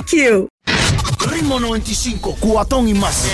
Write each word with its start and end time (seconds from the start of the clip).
you. 0.00 0.48
Ritmo 1.30 1.60
95, 1.60 2.36
cuatón 2.40 2.88
y 2.88 2.94
más. 2.94 3.26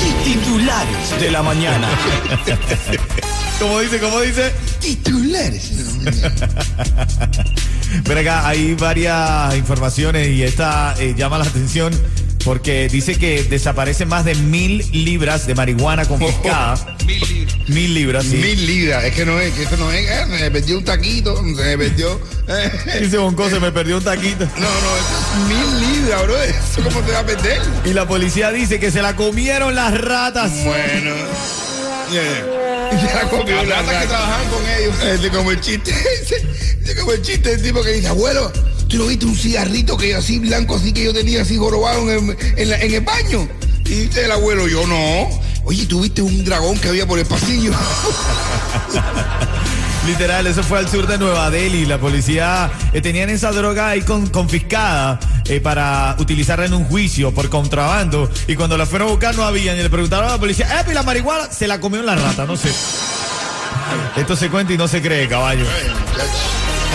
Y 0.00 0.24
titulares 0.24 1.20
de 1.20 1.30
la 1.30 1.42
mañana. 1.42 1.88
¿Cómo 3.60 3.80
dice? 3.80 4.00
¿Cómo 4.00 4.20
dice? 4.20 4.52
Titulares. 4.80 5.70
Pero 8.04 8.20
acá 8.20 8.48
hay 8.48 8.74
varias 8.74 9.54
informaciones 9.56 10.28
y 10.28 10.42
esta 10.42 10.94
eh, 10.98 11.14
llama 11.16 11.38
la 11.38 11.44
atención 11.44 11.92
porque 12.44 12.88
dice 12.88 13.16
que 13.16 13.42
desaparecen 13.44 14.08
más 14.08 14.24
de 14.24 14.34
mil 14.34 14.84
libras 14.92 15.46
de 15.46 15.54
marihuana 15.54 16.04
confiscada. 16.04 16.96
Mil 17.06 17.20
libras. 17.20 17.68
Mil 17.68 17.94
libras, 17.94 18.24
sí. 18.24 18.36
Mil 18.36 18.66
libras. 18.66 19.04
Es 19.04 19.14
que 19.14 19.24
no 19.24 19.40
es, 19.40 19.54
que 19.54 19.62
esto 19.62 19.76
no 19.76 19.90
es. 19.90 20.08
eh, 20.08 20.24
se 20.30 20.38
me 20.42 20.50
perdió 20.50 20.78
un 20.78 20.84
taquito, 20.84 21.36
se 21.36 21.42
me 21.42 21.78
perdió. 21.78 22.20
eh. 22.48 22.98
Dice 23.00 23.16
Bonco, 23.18 23.48
se 23.48 23.58
me 23.60 23.72
perdió 23.72 23.96
un 23.96 24.04
taquito. 24.04 24.44
No, 24.44 24.60
no, 24.60 24.96
esto 24.96 25.16
es 25.32 25.48
mil 25.48 25.80
libras, 25.80 26.22
bro. 26.24 26.42
¿Eso 26.42 26.82
cómo 26.84 27.00
te 27.00 27.12
va 27.12 27.20
a 27.20 27.26
perder? 27.26 27.62
Y 27.84 27.92
la 27.94 28.06
policía 28.06 28.50
dice 28.50 28.78
que 28.78 28.90
se 28.90 29.00
la 29.00 29.16
comieron 29.16 29.74
las 29.74 29.98
ratas. 30.00 30.52
Bueno. 30.64 31.14
Yeah. 32.12 32.90
Y 32.92 33.00
se 33.00 33.14
la 33.14 33.22
comió 33.30 33.64
la 33.64 33.82
rata 33.82 34.00
que 34.00 34.06
trabajaban 34.06 34.48
con 34.50 34.62
ellos. 34.68 34.94
Este 35.02 35.28
como 35.30 35.50
el 35.50 35.60
chiste. 35.60 35.90
Ese 36.84 36.94
como 36.96 37.12
el 37.12 37.22
chiste 37.22 37.48
del 37.50 37.62
tipo 37.62 37.82
que 37.82 37.92
dice, 37.92 38.08
abuelo, 38.08 38.52
¿tú 38.88 38.98
no 38.98 39.06
viste 39.06 39.26
un 39.26 39.36
cigarrito 39.36 39.96
que 39.96 40.14
así 40.14 40.38
blanco 40.38 40.76
así 40.76 40.92
que 40.92 41.04
yo 41.04 41.12
tenía 41.14 41.42
así 41.42 41.56
jorobado 41.56 42.10
en 42.10 42.30
el, 42.30 42.36
en 42.58 42.68
la- 42.70 42.80
en 42.80 42.94
el 42.94 43.00
baño? 43.00 43.48
Y 43.84 43.90
dice 44.06 44.24
el 44.24 44.32
abuelo, 44.32 44.66
yo 44.68 44.86
no. 44.86 45.28
Oye, 45.64 45.86
¿tú 45.86 46.00
viste 46.02 46.22
un 46.22 46.44
dragón 46.44 46.78
que 46.78 46.88
había 46.88 47.06
por 47.06 47.18
el 47.18 47.26
pasillo? 47.26 47.72
Literal, 50.06 50.46
eso 50.46 50.62
fue 50.62 50.78
al 50.78 50.88
sur 50.88 51.06
de 51.06 51.16
Nueva 51.16 51.50
Delhi. 51.50 51.86
La 51.86 51.98
policía 51.98 52.70
eh, 52.92 53.00
tenían 53.00 53.30
esa 53.30 53.52
droga 53.52 53.88
ahí 53.88 54.02
con- 54.02 54.26
confiscada 54.28 55.18
eh, 55.46 55.60
para 55.60 56.14
utilizarla 56.18 56.66
en 56.66 56.74
un 56.74 56.84
juicio 56.84 57.32
por 57.32 57.48
contrabando. 57.48 58.30
Y 58.46 58.54
cuando 58.54 58.76
la 58.76 58.84
fueron 58.84 59.08
a 59.08 59.10
buscar 59.12 59.34
no 59.34 59.44
había. 59.44 59.74
Y 59.74 59.82
le 59.82 59.88
preguntaron 59.88 60.28
a 60.28 60.32
la 60.32 60.38
policía, 60.38 60.66
¡eh, 60.86 60.92
la 60.94 61.02
marihuana! 61.02 61.50
Se 61.50 61.66
la 61.66 61.80
comió 61.80 62.02
la 62.02 62.16
rata, 62.16 62.44
no 62.44 62.54
sé. 62.56 62.70
Esto 64.16 64.36
se 64.36 64.50
cuenta 64.50 64.74
y 64.74 64.76
no 64.76 64.88
se 64.88 65.00
cree, 65.00 65.26
caballo. 65.26 65.64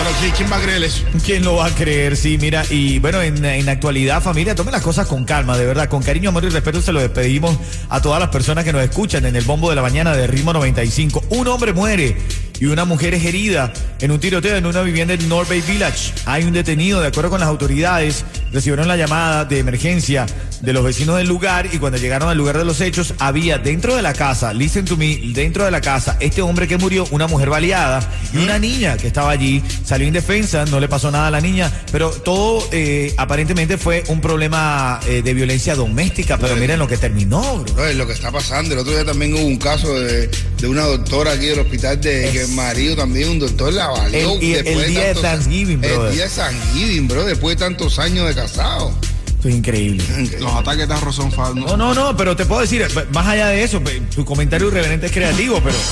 Pero 0.02 0.16
sí, 0.18 0.32
¿quién 0.34 0.50
va 0.50 0.56
a 0.56 0.60
creer? 0.62 0.90
¿Quién 1.26 1.44
lo 1.44 1.56
va 1.56 1.66
a 1.66 1.74
creer? 1.74 2.16
Sí, 2.16 2.38
mira, 2.40 2.64
y 2.70 2.98
bueno, 3.00 3.20
en, 3.20 3.44
en 3.44 3.68
actualidad, 3.68 4.22
familia, 4.22 4.54
tomen 4.54 4.72
las 4.72 4.80
cosas 4.80 5.06
con 5.06 5.26
calma, 5.26 5.58
de 5.58 5.66
verdad, 5.66 5.90
con 5.90 6.02
cariño, 6.02 6.30
amor 6.30 6.42
y 6.44 6.48
respeto 6.48 6.80
se 6.80 6.90
lo 6.90 7.00
despedimos 7.00 7.54
a 7.90 8.00
todas 8.00 8.18
las 8.18 8.30
personas 8.30 8.64
que 8.64 8.72
nos 8.72 8.82
escuchan 8.82 9.26
en 9.26 9.36
el 9.36 9.44
bombo 9.44 9.68
de 9.68 9.76
la 9.76 9.82
mañana 9.82 10.16
de 10.16 10.26
Ritmo 10.26 10.54
95. 10.54 11.24
Un 11.28 11.48
hombre 11.48 11.74
muere 11.74 12.16
y 12.60 12.66
una 12.66 12.84
mujer 12.84 13.14
es 13.14 13.24
herida 13.24 13.72
en 14.00 14.10
un 14.10 14.20
tiroteo 14.20 14.56
en 14.56 14.66
una 14.66 14.82
vivienda 14.82 15.14
en 15.14 15.28
North 15.28 15.48
Bay 15.48 15.62
Village. 15.62 16.12
Hay 16.26 16.44
un 16.44 16.52
detenido, 16.52 17.00
de 17.00 17.08
acuerdo 17.08 17.30
con 17.30 17.40
las 17.40 17.48
autoridades, 17.48 18.24
recibieron 18.52 18.86
la 18.86 18.96
llamada 18.96 19.44
de 19.46 19.58
emergencia 19.58 20.26
de 20.60 20.72
los 20.74 20.84
vecinos 20.84 21.16
del 21.16 21.26
lugar 21.26 21.68
y 21.72 21.78
cuando 21.78 21.98
llegaron 21.98 22.28
al 22.28 22.36
lugar 22.36 22.58
de 22.58 22.64
los 22.66 22.80
hechos 22.82 23.14
había 23.18 23.58
dentro 23.58 23.96
de 23.96 24.02
la 24.02 24.12
casa, 24.12 24.52
listen 24.52 24.84
to 24.84 24.96
me, 24.96 25.18
dentro 25.32 25.64
de 25.64 25.70
la 25.70 25.80
casa, 25.80 26.18
este 26.20 26.42
hombre 26.42 26.68
que 26.68 26.76
murió, 26.76 27.06
una 27.10 27.26
mujer 27.26 27.48
baleada 27.48 28.00
y 28.34 28.38
una 28.38 28.58
niña 28.58 28.98
que 28.98 29.06
estaba 29.06 29.30
allí, 29.30 29.62
salió 29.84 30.06
indefensa, 30.06 30.66
no 30.66 30.80
le 30.80 30.88
pasó 30.88 31.10
nada 31.10 31.28
a 31.28 31.30
la 31.30 31.40
niña, 31.40 31.72
pero 31.90 32.10
todo 32.10 32.62
eh, 32.72 33.14
aparentemente 33.16 33.78
fue 33.78 34.04
un 34.08 34.20
problema 34.20 35.00
eh, 35.06 35.22
de 35.22 35.34
violencia 35.34 35.74
doméstica, 35.74 36.36
pero 36.36 36.56
miren 36.56 36.78
lo 36.78 36.86
que 36.86 36.98
terminó, 36.98 37.40
bro. 37.60 37.72
Bro, 37.72 37.86
es 37.86 37.96
lo 37.96 38.06
que 38.06 38.12
está 38.12 38.30
pasando. 38.30 38.74
El 38.74 38.80
otro 38.80 38.92
día 38.92 39.04
también 39.04 39.32
hubo 39.32 39.44
un 39.44 39.56
caso 39.56 39.98
de, 39.98 40.28
de 40.58 40.68
una 40.68 40.82
doctora 40.82 41.32
aquí 41.32 41.46
del 41.46 41.60
hospital 41.60 42.00
de 42.00 42.30
que 42.32 42.49
marido 42.50 42.96
también, 42.96 43.28
un 43.30 43.38
doctor 43.38 43.72
la 43.72 43.88
valió. 43.88 44.32
El- 44.34 44.42
y- 44.42 44.54
el 44.54 44.64
después 44.64 44.86
día 44.88 45.00
de 45.00 45.06
tantos- 45.14 45.22
Thanksgiving, 45.22 45.80
brother. 45.80 46.06
El 46.08 46.14
día 46.14 46.24
de 46.24 46.30
Thanksgiving, 46.30 47.08
bro, 47.08 47.24
después 47.24 47.56
de 47.56 47.64
tantos 47.64 47.98
años 47.98 48.28
de 48.28 48.34
casado. 48.34 48.92
Esto 49.26 49.48
es 49.48 49.54
increíble. 49.54 50.04
Los 50.38 50.52
ataques 50.52 50.86
de 50.86 50.94
arroz 50.94 51.16
son 51.16 51.32
falsos. 51.32 51.56
No, 51.64 51.76
no, 51.76 51.94
no, 51.94 52.16
pero 52.16 52.36
te 52.36 52.44
puedo 52.44 52.60
decir, 52.60 52.86
más 53.12 53.26
allá 53.26 53.46
de 53.48 53.62
eso, 53.62 53.80
pe- 53.82 54.00
tu 54.14 54.24
comentario 54.24 54.68
irreverente 54.68 55.06
es 55.06 55.12
creativo, 55.12 55.60
pero. 55.64 55.76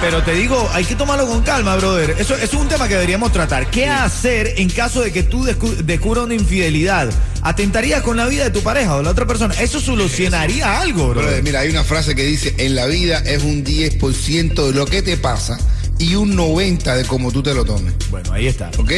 Pero 0.00 0.22
te 0.22 0.32
digo, 0.32 0.66
hay 0.72 0.84
que 0.86 0.94
tomarlo 0.94 1.26
con 1.26 1.42
calma, 1.42 1.76
brother. 1.76 2.16
Eso, 2.18 2.34
eso 2.34 2.44
es 2.44 2.54
un 2.54 2.68
tema 2.68 2.88
que 2.88 2.94
deberíamos 2.94 3.32
tratar. 3.32 3.68
¿Qué 3.70 3.86
hacer 3.86 4.54
en 4.56 4.70
caso 4.70 5.02
de 5.02 5.12
que 5.12 5.24
tú 5.24 5.44
descu- 5.44 5.76
descubras 5.76 6.24
una 6.24 6.32
infidelidad? 6.32 7.10
¿Atentarías 7.42 8.02
con 8.02 8.16
la 8.16 8.26
vida 8.26 8.44
de 8.44 8.50
tu 8.50 8.62
pareja 8.62 8.96
o 8.96 9.02
la 9.02 9.10
otra 9.10 9.26
persona? 9.26 9.54
Eso 9.54 9.80
solucionaría 9.80 10.80
algo, 10.80 11.08
brother. 11.08 11.42
mira, 11.42 11.60
hay 11.60 11.70
una 11.70 11.84
frase 11.84 12.14
que 12.14 12.24
dice, 12.24 12.54
en 12.58 12.74
la 12.74 12.86
vida 12.86 13.18
es 13.18 13.42
un 13.42 13.64
10% 13.64 14.66
de 14.66 14.72
lo 14.74 14.86
que 14.86 15.02
te 15.02 15.16
pasa 15.16 15.58
y 15.98 16.14
un 16.14 16.36
90% 16.36 16.96
de 16.96 17.04
cómo 17.04 17.32
tú 17.32 17.42
te 17.42 17.54
lo 17.54 17.64
tomes. 17.64 17.94
Bueno, 18.10 18.32
ahí 18.32 18.46
está. 18.46 18.70
¿Ok? 18.78 18.92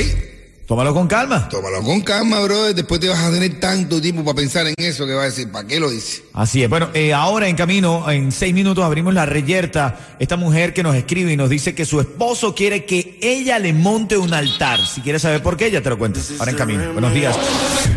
Tómalo 0.73 0.95
con 0.95 1.07
calma. 1.07 1.51
Tómalo 1.51 1.83
con 1.83 2.01
calma, 2.01 2.41
brother. 2.41 2.75
Después 2.75 2.99
te 2.99 3.07
vas 3.07 3.19
a 3.19 3.31
tener 3.31 3.61
tanto 3.61 4.01
tiempo 4.01 4.25
para 4.25 4.37
pensar 4.37 4.67
en 4.67 4.75
eso 4.79 5.05
que 5.05 5.13
vas 5.13 5.25
a 5.25 5.27
decir, 5.27 5.53
¿para 5.53 5.69
qué 5.69 5.79
lo 5.79 5.91
dice? 5.91 6.23
Así 6.33 6.63
es. 6.63 6.71
Bueno, 6.71 6.89
eh, 6.95 7.13
ahora 7.13 7.47
en 7.47 7.57
camino, 7.57 8.11
en 8.11 8.33
seis 8.33 8.55
minutos 8.55 8.83
abrimos 8.83 9.13
la 9.13 9.27
reyerta. 9.27 10.17
Esta 10.19 10.39
mujer 10.39 10.73
que 10.73 10.83
nos 10.83 10.97
escribe 10.97 11.31
y 11.31 11.37
nos 11.37 11.51
dice 11.51 11.75
que 11.75 11.85
su 11.85 12.01
esposo 12.01 12.55
quiere 12.55 12.87
que 12.87 13.19
ella 13.21 13.59
le 13.59 13.75
monte 13.75 14.17
un 14.17 14.33
altar. 14.33 14.81
Si 14.87 15.03
quieres 15.03 15.21
saber 15.21 15.43
por 15.43 15.59
qué, 15.59 15.71
ya 15.71 15.83
te 15.83 15.91
lo 15.91 15.99
cuento. 15.99 16.21
Ahora 16.39 16.53
en 16.53 16.57
camino. 16.57 16.91
Buenos 16.95 17.13
días. 17.13 17.37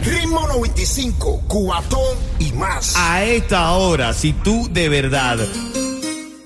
Ritmo 0.03 0.46
95, 0.46 1.44
cuatón 1.47 2.18
y 2.40 2.52
más. 2.52 2.94
A 2.97 3.24
esta 3.24 3.72
hora, 3.72 4.12
si 4.12 4.34
tú 4.34 4.68
de 4.69 4.90
verdad 4.90 5.40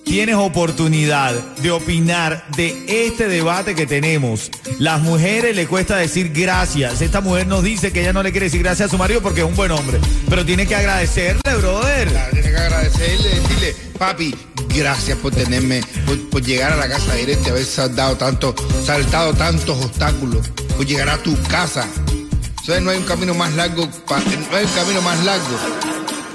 tienes 0.10 0.38
oportunidad 0.38 1.36
de 1.62 1.70
opinar 1.70 2.44
de 2.56 3.06
este 3.06 3.28
debate 3.28 3.76
que 3.76 3.86
tenemos, 3.86 4.50
las 4.80 5.00
mujeres 5.02 5.56
le 5.56 5.68
cuesta 5.68 5.98
decir 5.98 6.32
gracias. 6.34 7.04
Esta 7.04 7.22
mujer 7.22 7.46
nos 7.46 7.64
dice 7.64 7.92
que 7.92 8.02
ella 8.02 8.12
no 8.12 8.24
le 8.24 8.32
quiere 8.32 8.48
decir 8.48 8.64
gracias 8.64 8.88
a 8.88 8.92
su 8.92 8.98
marido 8.98 9.22
porque 9.22 9.42
es 9.42 9.46
un 9.46 9.56
buen 9.56 9.70
hombre, 9.70 10.00
pero 10.28 10.44
tiene 10.44 10.66
que 10.66 10.76
agradecerle, 10.76 11.42
brother. 11.58 12.10
Tienes 12.32 12.52
que 12.52 12.58
agradecerle, 12.58 13.30
decirle, 13.30 13.76
papi, 14.00 14.36
gracias 14.76 15.16
por 15.20 15.32
tenerme, 15.32 15.84
por, 16.32 16.42
llegar 16.42 16.74
a 16.74 16.78
la 16.78 16.90
casa 16.90 17.14
directa, 17.14 17.52
haber 17.52 17.66
saltado 17.66 18.18
tanto, 18.18 18.56
saltado 18.84 19.32
tantos 19.36 19.86
obstáculos, 19.86 20.48
por 20.76 20.88
llegar 20.88 21.10
a 21.10 21.20
tu 21.20 21.40
casa. 21.44 21.88
¿Sabes? 22.66 22.82
No 22.82 22.90
hay 22.90 22.98
un 22.98 23.06
camino 23.06 23.36
más 23.36 23.54
largo, 23.54 23.86
no 23.86 24.58
hay 24.58 24.66
un 24.66 24.72
camino 24.72 25.04
más 25.04 25.24
largo 25.24 25.89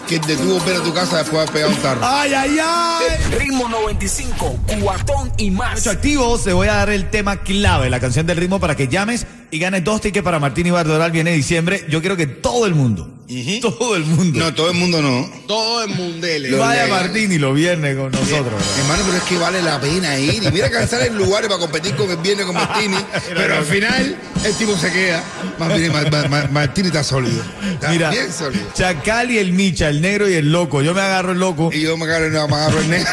que 0.07 0.17
el 0.17 0.21
de 0.23 0.37
tú 0.37 0.59
volver 0.59 0.77
a 0.77 0.83
tu 0.83 0.93
casa 0.93 1.19
después 1.19 1.47
de 1.47 1.53
pegado 1.53 1.73
un 1.73 1.79
tarro. 1.79 2.01
¡Ay, 2.03 2.35
ay, 2.35 2.59
ay! 2.63 3.39
Ritmo 3.39 3.69
95, 3.69 4.59
cuatón 4.81 5.33
y 5.39 5.51
más. 5.51 5.77
Mucho 5.77 5.91
activos, 5.91 6.45
te 6.45 6.53
voy 6.53 6.69
a 6.69 6.75
dar 6.75 6.91
el 6.91 7.11
tema 7.11 7.39
clave, 7.39 7.89
la 7.91 8.01
canción 8.01 8.27
del 8.27 8.37
ritmo 8.37 8.61
para 8.61 8.77
que 8.77 8.89
llames 8.89 9.27
y 9.51 9.59
ganes 9.59 9.85
dos 9.85 10.01
tickets 10.01 10.25
para 10.25 10.39
Martín 10.39 10.67
y 10.67 10.71
Bardoral. 10.71 11.11
Viene 11.11 11.33
diciembre. 11.33 11.85
Yo 11.89 12.01
quiero 12.01 12.17
que 12.17 12.27
todo 12.27 12.67
el 12.67 12.75
mundo, 12.75 13.14
todo 13.63 13.97
el 13.97 14.05
mundo, 14.05 14.39
No, 14.39 14.55
todo 14.55 14.71
el 14.71 14.77
mundo 14.77 15.01
no. 15.01 15.31
Todo 15.47 15.83
el 15.85 15.91
mundele. 15.91 16.51
Lo 16.51 16.59
vaya. 16.59 16.87
Martín 16.87 17.33
y 17.33 17.39
lo 17.39 17.55
viernes 17.55 17.97
con 17.97 18.13
nosotros. 18.13 18.63
Hermano, 18.79 19.03
pero 19.07 19.17
es 19.17 19.23
que 19.25 19.39
vale 19.39 19.63
la 19.63 19.81
pena 19.81 20.19
ir. 20.19 20.43
Y 20.43 20.51
mira 20.51 20.69
que 20.71 20.87
salen 20.87 21.17
lugares 21.17 21.49
para 21.49 21.59
competir 21.61 21.95
con 21.97 22.11
el 22.11 22.19
viernes 22.19 22.45
con 22.47 22.55
Martini. 22.55 22.97
pero 23.35 23.57
al 23.57 23.65
final, 23.65 24.17
el 24.45 24.55
tipo 24.55 24.77
se 24.77 24.93
queda. 24.93 25.23
Martini, 25.59 25.89
Ma- 25.91 26.03
Ma- 26.11 26.29
Ma- 26.29 26.49
Martini 26.51 26.89
está 26.89 27.03
sólido. 27.03 27.43
Está 27.73 27.89
Mira, 27.91 28.11
bien 28.11 28.33
sólido. 28.33 28.65
Chacal 28.75 29.31
y 29.31 29.39
el 29.39 29.53
Micha, 29.53 29.89
el 29.89 30.01
negro 30.03 30.29
y 30.29 30.35
el 30.35 30.53
loco. 30.53 30.83
Yo 30.83 30.93
me 30.95 31.01
agarro 31.01 31.33
el 31.33 31.39
loco. 31.39 31.71
Y 31.73 31.81
yo 31.81 31.97
me 31.97 32.05
agarro, 32.05 32.29
no, 32.31 32.47
me 32.49 32.55
agarro 32.57 32.79
el 32.81 32.91
negro. 32.91 33.11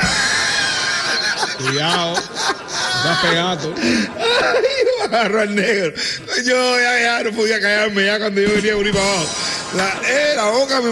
Cuidado. 1.57 2.15
Estás 2.17 3.17
pegado. 3.23 3.73
Ay, 3.77 4.63
me 4.99 5.03
agarro 5.17 5.41
al 5.41 5.55
negro. 5.55 5.93
Yo 6.45 6.79
ya, 6.79 7.01
ya 7.01 7.23
no 7.23 7.31
podía 7.35 7.59
callarme 7.61 8.05
ya 8.05 8.19
cuando 8.19 8.41
yo 8.41 8.49
venía 8.55 8.73
a 8.73 8.77
unir 8.77 8.93
para 8.93 9.05
abajo. 9.05 9.25
La, 9.75 9.88
eh, 9.88 10.33
la 10.35 10.50
boca 10.50 10.81
me 10.81 10.91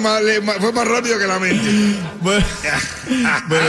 fue 0.59 0.71
más 0.71 0.87
rápido 0.87 1.19
que 1.19 1.27
la 1.27 1.39
mente. 1.39 1.69
Bueno, 2.21 2.45
bueno, 3.47 3.65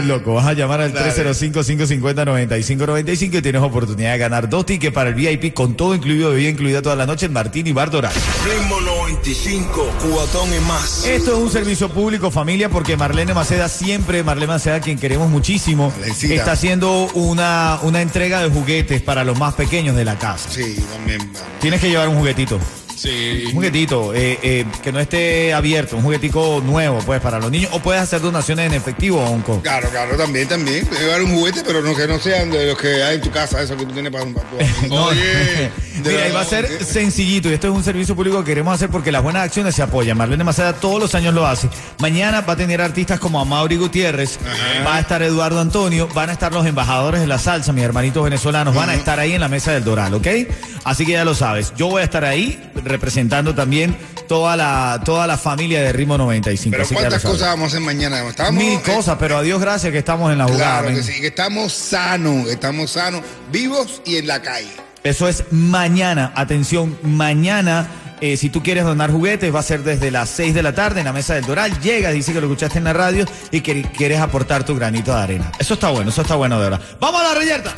no 0.00 0.06
loco. 0.06 0.34
Vas 0.34 0.46
a 0.46 0.54
llamar 0.54 0.80
al 0.80 0.92
305-550-9595 0.92 3.38
y 3.38 3.42
tienes 3.42 3.62
oportunidad 3.62 4.12
de 4.12 4.18
ganar 4.18 4.48
dos 4.48 4.66
tickets 4.66 4.92
para 4.92 5.10
el 5.10 5.14
VIP 5.14 5.54
con 5.54 5.76
todo 5.76 5.94
incluido, 5.94 6.30
bebida 6.30 6.48
incluida 6.50 6.82
toda 6.82 6.96
la 6.96 7.06
noche 7.06 7.26
en 7.26 7.32
Martín 7.32 7.64
y 7.66 7.72
Bar 7.72 7.90
Doral. 7.90 8.12
Ritmo 8.44 8.80
95, 8.80 9.92
cubatón 10.00 10.48
y 10.54 10.58
más. 10.66 11.04
Esto 11.06 11.32
es 11.32 11.38
un 11.38 11.50
servicio 11.50 11.88
público, 11.90 12.30
familia, 12.30 12.68
porque 12.68 12.96
Marlene 12.96 13.34
Maceda 13.34 13.68
siempre, 13.68 14.24
Marlene 14.24 14.48
Maceda, 14.48 14.80
quien 14.80 14.98
queremos 14.98 15.30
muchísimo, 15.30 15.92
está 16.22 16.52
haciendo 16.52 17.08
una, 17.14 17.78
una 17.82 18.02
entrega 18.02 18.42
de 18.42 18.50
juguetes 18.50 19.00
para 19.00 19.24
los 19.24 19.38
más 19.38 19.54
pequeños 19.54 19.96
de 19.96 20.04
la 20.04 20.18
casa. 20.18 20.50
Sí, 20.50 20.76
también. 20.92 21.32
Tienes 21.60 21.80
que 21.80 21.88
llevar 21.88 22.08
un 22.08 22.18
juguetito. 22.18 22.58
Sí. 23.02 23.44
Un 23.46 23.54
juguetito 23.54 24.14
eh, 24.14 24.38
eh, 24.42 24.64
que 24.80 24.92
no 24.92 25.00
esté 25.00 25.52
abierto, 25.52 25.96
un 25.96 26.04
juguetico 26.04 26.62
nuevo, 26.64 27.00
pues, 27.04 27.20
para 27.20 27.40
los 27.40 27.50
niños. 27.50 27.72
O 27.72 27.80
puedes 27.80 28.00
hacer 28.00 28.20
donaciones 28.20 28.66
en 28.66 28.74
efectivo, 28.74 29.20
Onco. 29.24 29.60
Claro, 29.60 29.88
claro, 29.90 30.16
también, 30.16 30.46
también. 30.46 30.88
Llevar 30.88 31.20
un 31.22 31.34
juguete, 31.34 31.62
pero 31.66 31.82
no 31.82 31.96
que 31.96 32.06
no 32.06 32.20
sean 32.20 32.50
de 32.52 32.66
los 32.66 32.78
que 32.78 33.02
hay 33.02 33.16
en 33.16 33.20
tu 33.20 33.30
casa, 33.32 33.60
eso 33.60 33.76
que 33.76 33.86
tú 33.86 33.92
tienes 33.92 34.12
para, 34.12 34.24
tu 34.24 34.32
No, 34.88 35.06
Oye, 35.06 35.72
Mira, 36.04 36.28
y 36.28 36.32
va 36.32 36.40
a 36.40 36.44
ser 36.44 36.84
sencillito 36.84 37.50
y 37.50 37.54
esto 37.54 37.68
es 37.68 37.74
un 37.74 37.84
servicio 37.84 38.14
público 38.16 38.38
que 38.38 38.50
queremos 38.52 38.74
hacer 38.74 38.88
porque 38.88 39.12
las 39.12 39.22
buenas 39.22 39.42
acciones 39.42 39.74
se 39.74 39.82
apoyan. 39.82 40.16
Marlene 40.16 40.44
Maceda 40.44 40.72
todos 40.74 41.00
los 41.00 41.14
años 41.14 41.34
lo 41.34 41.46
hace. 41.46 41.68
Mañana 41.98 42.40
va 42.40 42.54
a 42.54 42.56
tener 42.56 42.80
artistas 42.80 43.20
como 43.20 43.40
Amaury 43.40 43.76
Gutiérrez, 43.76 44.38
va 44.86 44.96
a 44.96 45.00
estar 45.00 45.22
Eduardo 45.22 45.60
Antonio, 45.60 46.08
van 46.14 46.30
a 46.30 46.32
estar 46.32 46.52
los 46.52 46.66
embajadores 46.66 47.20
de 47.20 47.26
la 47.26 47.38
salsa, 47.38 47.72
mis 47.72 47.84
hermanitos 47.84 48.22
venezolanos, 48.24 48.74
van 48.74 48.90
a 48.90 48.94
estar 48.94 49.18
ahí 49.18 49.32
en 49.32 49.40
la 49.40 49.48
mesa 49.48 49.72
del 49.72 49.84
Doral, 49.84 50.14
¿ok? 50.14 50.26
Así 50.84 51.06
que 51.06 51.12
ya 51.12 51.24
lo 51.24 51.34
sabes. 51.34 51.72
Yo 51.76 51.88
voy 51.88 52.02
a 52.02 52.04
estar 52.04 52.24
ahí 52.24 52.58
representando 52.92 53.54
también 53.54 53.96
toda 54.28 54.56
la, 54.56 55.00
toda 55.04 55.26
la 55.26 55.36
familia 55.36 55.82
de 55.82 55.92
Ritmo 55.92 56.16
95. 56.16 56.76
Pero 56.76 56.88
cuántas 56.88 57.22
cosas 57.22 57.48
vamos 57.48 57.64
a 57.64 57.66
hacer 57.68 57.80
mañana. 57.80 58.20
Estamos, 58.28 58.52
Mil 58.52 58.80
cosas, 58.82 59.16
pero 59.18 59.38
a 59.38 59.42
Dios 59.42 59.60
gracias 59.60 59.90
que 59.92 59.98
estamos 59.98 60.30
en 60.30 60.38
la 60.38 60.44
jugada. 60.44 60.80
Claro 60.82 60.94
que 60.94 61.02
sí, 61.02 61.20
que 61.20 61.26
estamos 61.28 61.72
sanos, 61.72 62.46
que 62.46 62.52
estamos 62.52 62.90
sanos, 62.92 63.22
vivos 63.50 64.00
y 64.04 64.16
en 64.16 64.26
la 64.28 64.40
calle. 64.40 64.70
Eso 65.02 65.26
es 65.26 65.44
mañana. 65.50 66.32
Atención, 66.36 66.96
mañana. 67.02 67.88
eh, 68.20 68.36
si 68.36 68.50
tú 68.50 68.62
quieres 68.62 68.84
donar 68.84 69.10
juguetes, 69.10 69.52
va 69.52 69.58
a 69.58 69.64
ser 69.64 69.82
desde 69.82 70.12
las 70.12 70.28
6 70.30 70.54
de 70.54 70.62
la 70.62 70.72
tarde 70.74 71.00
en 71.00 71.06
la 71.06 71.12
mesa 71.12 71.34
del 71.34 71.44
Doral. 71.44 71.80
Llegas, 71.80 72.12
dice 72.14 72.32
que 72.32 72.40
lo 72.40 72.46
escuchaste 72.46 72.78
en 72.78 72.84
la 72.84 72.92
radio 72.92 73.24
y 73.50 73.62
que 73.62 73.82
quieres 73.82 74.20
aportar 74.20 74.64
tu 74.64 74.76
granito 74.76 75.12
de 75.12 75.20
arena. 75.20 75.50
Eso 75.58 75.74
está 75.74 75.88
bueno, 75.90 76.10
eso 76.10 76.22
está 76.22 76.36
bueno 76.36 76.56
de 76.60 76.70
verdad. 76.70 76.80
¡Vamos 77.00 77.20
a 77.20 77.24
la 77.24 77.34
reyerta! 77.34 77.74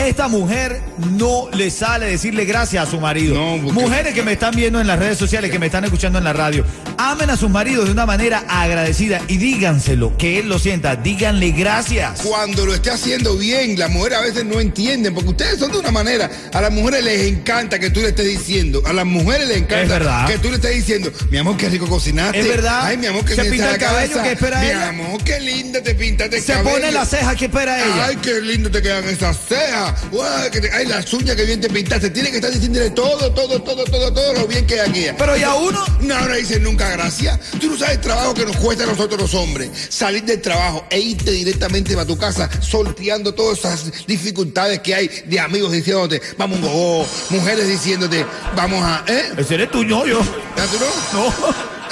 Esta 0.00 0.28
mujer 0.28 0.80
no 1.12 1.48
le 1.52 1.70
sale 1.70 2.06
decirle 2.06 2.44
gracias 2.44 2.88
a 2.88 2.90
su 2.90 2.98
marido. 3.00 3.34
No, 3.34 3.62
porque- 3.62 3.80
Mujeres 3.80 4.14
que 4.14 4.22
me 4.22 4.32
están 4.32 4.54
viendo 4.56 4.80
en 4.80 4.86
las 4.86 4.98
redes 4.98 5.18
sociales, 5.18 5.50
que 5.50 5.58
me 5.58 5.66
están 5.66 5.84
escuchando 5.84 6.18
en 6.18 6.24
la 6.24 6.32
radio, 6.32 6.64
amen 6.96 7.28
a 7.30 7.36
sus 7.36 7.50
maridos 7.50 7.84
de 7.86 7.92
una 7.92 8.06
manera 8.06 8.44
agradecida 8.48 9.20
y 9.28 9.36
díganselo, 9.36 10.16
que 10.16 10.38
él 10.38 10.48
lo 10.48 10.58
sienta. 10.58 10.96
Díganle 10.96 11.50
gracias. 11.52 12.22
Cuando 12.22 12.66
lo 12.66 12.74
esté 12.74 12.90
haciendo 12.90 13.36
bien, 13.36 13.78
las 13.78 13.90
mujeres 13.90 14.18
a 14.18 14.22
veces 14.22 14.44
no 14.44 14.58
entienden, 14.58 15.14
porque 15.14 15.28
ustedes 15.30 15.58
son 15.58 15.70
de 15.70 15.78
una 15.78 15.90
manera. 15.90 16.30
A 16.52 16.60
las 16.60 16.72
mujeres 16.72 17.04
les 17.04 17.26
encanta 17.28 17.78
que 17.78 17.90
tú 17.90 18.00
le 18.00 18.08
estés 18.08 18.26
diciendo. 18.26 18.82
A 18.86 18.92
las 18.92 19.04
mujeres 19.06 19.48
les 19.48 19.58
encanta 19.58 19.82
Es 19.82 19.88
verdad. 19.88 20.26
que 20.26 20.38
tú 20.38 20.48
le 20.48 20.56
estés 20.56 20.74
diciendo, 20.74 21.12
mi 21.30 21.38
amor, 21.38 21.56
qué 21.56 21.68
rico 21.68 21.86
cocinaste. 21.86 22.40
Es 22.40 22.48
verdad. 22.48 22.86
Ay, 22.86 22.96
mi 22.96 23.06
amor, 23.06 23.24
qué 23.24 23.34
Se 23.36 23.44
pinta 23.44 23.66
el 23.66 23.72
la 23.72 23.78
cabello, 23.78 24.12
casa. 24.12 24.22
¿qué 24.24 24.32
espera 24.32 24.60
Mi 24.60 24.66
ella? 24.66 24.88
amor, 24.88 25.22
qué 25.24 25.40
linda 25.40 25.82
te 25.82 25.94
pintaste 25.94 26.36
el 26.38 26.42
Se 26.42 26.52
cabello. 26.54 26.70
pone 26.76 26.90
la 26.90 27.04
ceja, 27.04 27.34
¿qué 27.36 27.44
espera 27.44 27.84
ella? 27.84 28.06
Ay, 28.06 28.16
qué 28.22 28.40
lindo 28.40 28.70
te 28.70 28.80
quedan 28.82 29.04
esas 29.04 29.36
cejas. 29.48 29.89
Guau, 30.10 30.50
que 30.50 30.60
te- 30.60 30.70
ay, 30.72 30.86
las 30.86 31.12
uñas 31.12 31.36
que 31.36 31.44
bien 31.44 31.60
te 31.60 31.68
pintaste. 31.68 32.10
Tiene 32.10 32.30
que 32.30 32.36
estar 32.36 32.50
diciéndole 32.50 32.90
todo, 32.90 33.32
todo, 33.32 33.60
todo, 33.62 33.84
todo, 33.84 34.12
todo 34.12 34.32
lo 34.34 34.46
bien 34.46 34.66
que 34.66 34.80
hay 34.80 34.88
aquí. 34.90 35.06
Pero 35.16 35.36
ya 35.36 35.54
uno. 35.54 35.84
No, 36.00 36.20
no 36.28 36.34
dicen 36.34 36.62
nunca 36.62 36.88
gracias. 36.90 37.38
Tú 37.60 37.70
no 37.70 37.78
sabes 37.78 37.96
el 37.96 38.00
trabajo 38.00 38.34
que 38.34 38.44
nos 38.46 38.56
cuesta 38.56 38.84
a 38.84 38.86
nosotros 38.86 39.20
los 39.20 39.34
hombres. 39.34 39.70
Salir 39.88 40.24
del 40.24 40.40
trabajo 40.40 40.84
e 40.90 40.98
irte 41.00 41.30
directamente 41.30 41.94
para 41.94 42.06
tu 42.06 42.16
casa, 42.16 42.48
sorteando 42.60 43.34
todas 43.34 43.58
esas 43.58 44.06
dificultades 44.06 44.80
que 44.80 44.94
hay 44.94 45.08
de 45.26 45.40
amigos 45.40 45.72
diciéndote, 45.72 46.20
vamos 46.38 46.58
un 46.58 46.64
gogo, 46.64 47.06
mujeres 47.30 47.66
diciéndote, 47.68 48.24
vamos 48.56 48.82
a, 48.82 49.04
¿eh? 49.06 49.32
Ese 49.36 49.54
eres 49.54 49.70
tú, 49.70 49.84
yo, 49.84 50.06
yo. 50.06 50.20
¿Ya 50.56 50.66
tú 50.66 50.76
no? 50.80 51.20
No. 51.22 51.28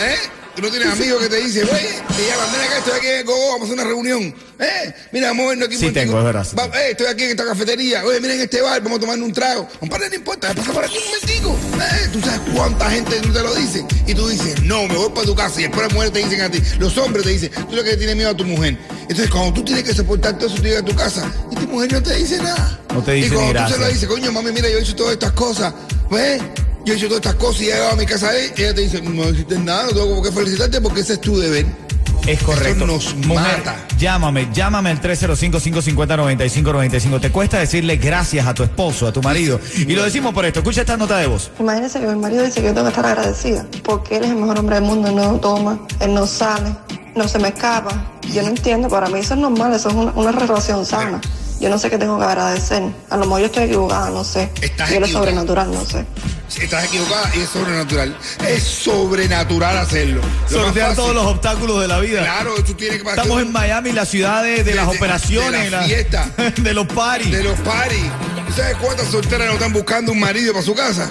¿Eh? 0.05 0.17
Tú 0.59 0.65
no 0.65 0.71
tienes 0.71 0.89
amigos 0.89 1.23
que 1.23 1.29
te 1.29 1.37
dicen, 1.37 1.69
oye, 1.73 1.89
te 2.17 2.27
llaman, 2.27 2.51
ven 2.51 2.61
acá, 2.63 2.79
estoy 2.79 2.99
aquí 2.99 3.07
en 3.07 3.27
gogo, 3.27 3.47
vamos 3.53 3.61
a 3.61 3.65
hacer 3.67 3.75
una 3.75 3.85
reunión. 3.85 4.35
¿Eh? 4.59 4.93
Mira, 5.13 5.29
vamos 5.29 5.45
a 5.47 5.49
vernos 5.51 5.69
aquí 5.69 5.77
Sí 5.77 5.91
tengo, 5.93 6.19
es 6.19 6.25
verdad, 6.25 6.45
sí 6.45 6.57
Va- 6.57 6.67
eh, 6.67 6.91
estoy 6.91 7.07
aquí 7.07 7.23
en 7.23 7.31
esta 7.31 7.45
cafetería. 7.45 8.05
Oye, 8.05 8.19
miren 8.21 8.41
este 8.41 8.61
bar, 8.61 8.83
vamos 8.83 8.99
a 8.99 9.01
tomar 9.03 9.23
un 9.23 9.33
trago. 9.33 9.69
Compadre, 9.79 10.09
no 10.09 10.17
importa, 10.17 10.53
pasa 10.53 10.73
por 10.73 10.85
aquí 10.85 10.99
un 10.99 11.05
momentico. 11.05 11.57
¿Eh? 11.81 12.09
Tú 12.13 12.21
sabes 12.21 12.41
cuánta 12.53 12.91
gente 12.91 13.21
no 13.25 13.33
te 13.33 13.41
lo 13.41 13.55
dice. 13.55 13.87
Y 14.09 14.15
tú 14.15 14.27
dices, 14.27 14.61
no, 14.65 14.89
me 14.89 14.97
voy 14.97 15.11
para 15.11 15.27
tu 15.27 15.37
casa. 15.37 15.61
Y 15.61 15.63
después 15.63 15.83
las 15.87 15.93
mujeres 15.93 16.13
te 16.13 16.19
dicen 16.25 16.41
a 16.41 16.51
ti, 16.51 16.61
los 16.81 16.99
hombres 16.99 17.23
te 17.25 17.31
dicen, 17.31 17.51
tú 17.71 17.77
lo 17.77 17.85
que 17.85 17.97
tienes 17.97 18.17
miedo 18.17 18.31
a 18.31 18.37
tu 18.37 18.45
mujer. 18.45 18.77
Entonces, 19.03 19.31
cuando 19.31 19.53
tú 19.55 19.65
tienes 19.65 19.85
que 19.85 19.95
soportar 19.95 20.39
todo 20.39 20.49
eso, 20.49 20.57
tú 20.57 20.63
llegas 20.65 20.83
a 20.83 20.85
tu 20.85 20.97
casa 20.97 21.33
y 21.53 21.55
tu 21.55 21.69
mujer 21.69 21.93
no 21.93 22.03
te 22.03 22.17
dice 22.17 22.37
nada. 22.39 22.81
No 22.93 23.01
te 23.01 23.13
dice 23.13 23.29
Y 23.29 23.31
cuando 23.31 23.61
ni 23.61 23.65
tú 23.69 23.73
se 23.75 23.79
lo 23.79 23.87
dices, 23.87 24.09
coño, 24.09 24.33
mami, 24.33 24.51
mira, 24.51 24.69
yo 24.69 24.79
he 24.79 24.81
hecho 24.81 24.97
todas 24.97 25.13
estas 25.13 25.31
cosas. 25.35 25.73
¿Ves? 26.11 26.43
Yo 26.89 26.95
he 26.95 26.97
hecho 26.97 27.09
todas 27.09 27.21
estas 27.21 27.35
cosas 27.35 27.61
y 27.61 27.65
he 27.65 27.67
llegado 27.75 27.91
a 27.91 27.97
mi 27.97 28.07
casa 28.07 28.31
y 28.35 28.47
ella 28.63 28.75
te 28.75 28.81
dice, 28.81 29.03
no 29.03 29.29
hiciste 29.29 29.59
nada, 29.59 29.83
no 29.83 29.89
tengo 29.91 30.09
como 30.09 30.23
que 30.23 30.33
felicitarte 30.33 30.81
porque 30.81 31.03
ese 31.03 31.13
es 31.13 31.21
tu 31.21 31.37
deber. 31.37 31.67
Es 32.27 32.43
correcto. 32.43 32.77
Eso 32.77 32.87
nos 32.87 33.15
Mujer, 33.27 33.59
mata. 33.59 33.77
Llámame, 33.99 34.49
llámame 34.55 34.89
al 34.93 35.03
305-550-9595. 35.03 37.21
Te 37.21 37.31
cuesta 37.31 37.59
decirle 37.59 37.99
gracias 37.99 38.47
a 38.47 38.55
tu 38.55 38.63
esposo, 38.63 39.07
a 39.07 39.13
tu 39.13 39.21
marido. 39.21 39.61
Y 39.77 39.85
lo 39.95 40.03
decimos 40.03 40.33
por 40.33 40.47
esto. 40.47 40.61
Escucha 40.61 40.81
esta 40.81 40.97
nota 40.97 41.19
de 41.19 41.27
voz. 41.27 41.51
Imagínense 41.61 42.01
que 42.01 42.07
mi 42.07 42.17
marido 42.19 42.43
dice 42.43 42.63
que 42.63 42.69
yo 42.69 42.73
tengo 42.73 42.85
que 42.85 42.91
estar 42.93 43.05
agradecida 43.05 43.67
porque 43.83 44.17
él 44.17 44.25
es 44.25 44.31
el 44.31 44.37
mejor 44.37 44.59
hombre 44.59 44.77
del 44.77 44.85
mundo, 44.85 45.09
él 45.09 45.17
no 45.17 45.39
toma, 45.41 45.79
él 46.01 46.15
no 46.15 46.27
sale, 46.27 46.71
no 47.15 47.29
se 47.29 47.39
me 47.39 47.49
escapa. 47.49 47.91
Yo 48.33 48.41
no 48.41 48.49
entiendo, 48.49 48.89
para 48.89 49.09
mí 49.11 49.19
eso 49.19 49.35
es 49.35 49.41
normal, 49.41 49.75
eso 49.75 49.91
es 49.91 49.95
una, 49.95 50.13
una 50.13 50.33
relación 50.33 50.87
sana. 50.87 51.21
Yo 51.61 51.69
no 51.69 51.79
sé 51.79 51.91
qué 51.91 51.99
tengo 51.99 52.19
que 52.19 52.25
agradecer. 52.25 52.83
A 53.11 53.17
lo 53.19 53.27
mejor 53.27 53.41
yo 53.41 53.47
estoy 53.47 53.65
equivocada, 53.65 54.09
no 54.09 54.25
sé. 54.25 54.49
Estás 54.63 54.91
y 54.91 54.95
él 54.95 55.03
es 55.03 55.11
equivocada. 55.11 55.27
sobrenatural, 55.27 55.71
no 55.71 55.85
sé. 55.85 56.07
Estás 56.57 56.85
equivocada 56.87 57.31
y 57.37 57.41
es 57.41 57.49
sobrenatural. 57.51 58.17
Es 58.47 58.63
sobrenatural 58.65 59.79
hacerlo. 59.79 60.21
Lo 60.23 60.29
más 60.29 60.51
Sortear 60.51 60.89
fácil- 60.89 60.97
todos 60.97 61.15
los 61.15 61.27
obstáculos 61.27 61.81
de 61.83 61.89
la 61.89 62.01
vida. 62.01 62.21
Claro, 62.23 62.55
tú 62.65 62.75
tienes 62.75 62.99
que 62.99 63.05
pasar 63.05 63.21
Estamos 63.21 63.43
en 63.43 63.53
Miami, 63.53 63.93
la 63.93 64.05
ciudad 64.07 64.43
de, 64.43 64.51
de 64.57 64.65
De- 64.65 64.75
las 64.75 64.91
de- 64.91 64.97
operaciones, 64.97 65.65
de 65.65 65.71
la 65.71 65.83
fiesta. 65.83 66.31
de 66.57 66.75
los 66.75 66.87
paris. 66.89 67.31
de 67.31 67.45
los 67.45 67.59
paris. 67.61 68.03
¿Tú 68.47 68.53
sabes 68.55 68.77
cuántas 68.81 69.09
solteras 69.09 69.47
no 69.47 69.53
están 69.55 69.73
buscando 69.73 70.11
un 70.13 70.19
marido 70.21 70.53
para 70.53 70.65
su 70.65 70.75
casa? 70.75 71.11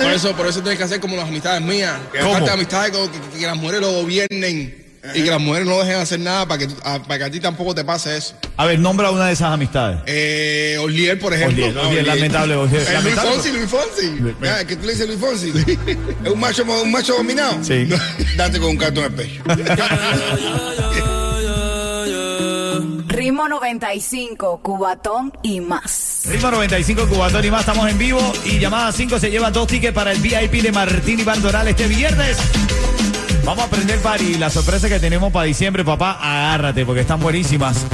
Por 0.00 0.12
eso, 0.12 0.34
por 0.36 0.46
eso 0.46 0.60
tienes 0.60 0.78
que 0.78 0.84
hacer 0.84 1.00
como 1.00 1.16
las 1.16 1.26
amistades 1.28 1.60
mías. 1.62 1.92
Que 2.12 2.18
¿Cómo? 2.20 2.30
aparte 2.32 2.50
de 2.50 2.54
amistades 2.54 2.92
que, 2.92 3.10
que- 3.32 3.38
que 3.40 3.46
las 3.46 3.56
mujeres 3.56 3.80
lo 3.82 3.90
gobiernen 3.92 4.85
y 5.14 5.22
que 5.22 5.30
las 5.30 5.40
mujeres 5.40 5.66
no 5.68 5.78
dejen 5.78 5.96
hacer 5.96 6.20
nada 6.20 6.46
para 6.46 6.66
que, 6.66 6.72
a- 6.84 7.02
para 7.02 7.18
que 7.18 7.24
a 7.24 7.30
ti 7.30 7.40
tampoco 7.40 7.74
te 7.74 7.84
pase 7.84 8.16
eso. 8.16 8.34
A 8.56 8.64
ver, 8.66 8.78
nombra 8.78 9.10
una 9.10 9.26
de 9.26 9.32
esas 9.32 9.52
amistades. 9.52 10.00
Eh, 10.06 10.76
Olier, 10.80 11.18
por 11.18 11.32
ejemplo. 11.34 11.66
Olier, 11.66 11.78
Olier, 11.78 12.06
lamentable, 12.06 12.54
Olier, 12.56 12.82
Eh, 12.82 12.98
Luis. 13.02 13.14
Fonsi, 13.14 13.52
Luis 13.52 13.70
Fonsi. 13.70 14.34
Ah, 14.48 14.64
¿Qué 14.66 14.76
tú 14.76 14.86
le 14.86 14.92
dices 14.92 15.06
Luis 15.06 15.20
Fonsi? 15.20 15.52
¿Es 16.24 16.30
un 16.32 16.40
macho, 16.40 16.64
un 16.64 16.90
macho 16.92 17.14
dominado? 17.14 17.58
Sí. 17.62 17.86
Date 18.36 18.58
con 18.58 18.70
un 18.70 18.76
cartón 18.76 19.04
de 19.04 19.10
pecho. 19.10 19.42
Ritmo 23.08 23.48
95, 23.48 24.60
Cubatón 24.62 25.32
y 25.42 25.60
más. 25.60 26.22
Ritmo 26.26 26.50
95 26.50 27.06
Cubatón 27.08 27.44
y 27.44 27.50
más, 27.50 27.60
estamos 27.60 27.88
en 27.88 27.98
vivo. 27.98 28.20
Y 28.44 28.58
llamada 28.58 28.92
5 28.92 29.18
se 29.18 29.30
lleva 29.30 29.50
dos 29.50 29.66
tickets 29.66 29.94
para 29.94 30.12
el 30.12 30.18
VIP 30.20 30.62
de 30.62 30.72
Martín 30.72 31.20
y 31.20 31.24
Bandoral 31.24 31.66
este 31.68 31.86
viernes. 31.86 32.36
Vamos 33.46 33.62
a 33.62 33.68
aprender 33.68 34.00
party. 34.00 34.38
La 34.38 34.50
sorpresa 34.50 34.88
que 34.88 34.98
tenemos 34.98 35.32
para 35.32 35.46
diciembre, 35.46 35.84
papá, 35.84 36.18
agárrate 36.20 36.84
porque 36.84 37.02
están 37.02 37.20
buenísimas. 37.20 37.86